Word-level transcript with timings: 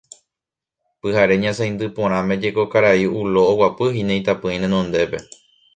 Pyhare 1.01 1.35
ñasaindy 1.43 1.87
porãme 1.97 2.35
jeko 2.43 2.63
karai 2.71 3.05
Ulo 3.21 3.41
oguapyhína 3.51 4.13
itapỹi 4.19 4.55
renondépe. 4.63 5.17